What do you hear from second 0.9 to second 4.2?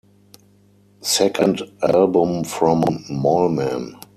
Second album from Mallman.